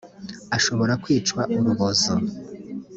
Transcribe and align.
ashobora 0.57 0.93
kwicwa 1.03 1.41
urubozo. 1.57 2.13